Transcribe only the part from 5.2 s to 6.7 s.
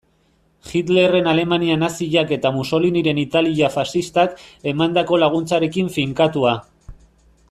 laguntzarekin finkatua.